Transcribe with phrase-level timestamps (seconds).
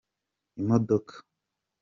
[0.61, 1.13] imodoka.